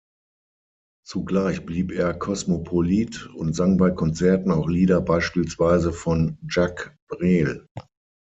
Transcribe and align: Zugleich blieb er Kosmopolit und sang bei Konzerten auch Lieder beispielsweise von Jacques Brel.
Zugleich 1.05 1.63
blieb 1.63 1.91
er 1.91 2.15
Kosmopolit 2.15 3.27
und 3.35 3.53
sang 3.53 3.77
bei 3.77 3.91
Konzerten 3.91 4.49
auch 4.49 4.67
Lieder 4.67 4.99
beispielsweise 4.99 5.93
von 5.93 6.39
Jacques 6.49 6.89
Brel. 7.07 7.67